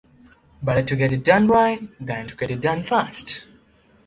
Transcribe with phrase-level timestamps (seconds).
[0.63, 3.43] Better to get it done right than to get it done fast.